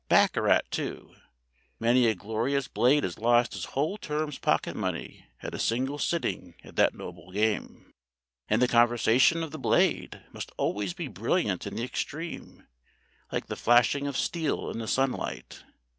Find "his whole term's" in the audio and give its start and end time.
3.53-4.39